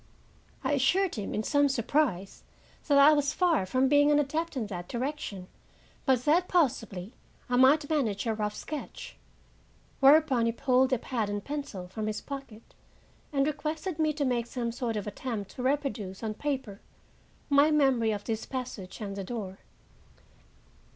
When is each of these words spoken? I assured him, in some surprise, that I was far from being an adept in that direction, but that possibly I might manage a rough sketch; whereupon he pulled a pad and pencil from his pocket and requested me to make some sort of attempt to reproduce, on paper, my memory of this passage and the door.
I 0.63 0.71
assured 0.73 1.13
him, 1.13 1.35
in 1.35 1.43
some 1.43 1.69
surprise, 1.69 2.41
that 2.87 2.97
I 2.97 3.13
was 3.13 3.33
far 3.33 3.67
from 3.67 3.87
being 3.87 4.09
an 4.09 4.17
adept 4.17 4.57
in 4.57 4.65
that 4.65 4.87
direction, 4.87 5.47
but 6.07 6.25
that 6.25 6.47
possibly 6.47 7.13
I 7.47 7.55
might 7.55 7.87
manage 7.87 8.25
a 8.25 8.33
rough 8.33 8.55
sketch; 8.55 9.15
whereupon 9.99 10.47
he 10.47 10.53
pulled 10.53 10.91
a 10.91 10.97
pad 10.97 11.29
and 11.29 11.45
pencil 11.45 11.87
from 11.87 12.07
his 12.07 12.19
pocket 12.19 12.73
and 13.31 13.45
requested 13.45 13.99
me 13.99 14.11
to 14.13 14.25
make 14.25 14.47
some 14.47 14.71
sort 14.71 14.97
of 14.97 15.05
attempt 15.05 15.51
to 15.51 15.61
reproduce, 15.61 16.23
on 16.23 16.33
paper, 16.33 16.81
my 17.47 17.69
memory 17.69 18.09
of 18.09 18.23
this 18.23 18.47
passage 18.47 19.01
and 19.01 19.15
the 19.15 19.23
door. 19.23 19.59